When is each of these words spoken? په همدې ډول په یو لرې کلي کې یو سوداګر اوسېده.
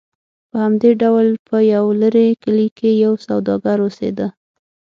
په 0.49 0.57
همدې 0.65 0.91
ډول 1.01 1.27
په 1.47 1.57
یو 1.73 1.85
لرې 2.01 2.27
کلي 2.43 2.67
کې 2.77 2.89
یو 3.03 3.13
سوداګر 3.25 3.77
اوسېده. 3.83 4.27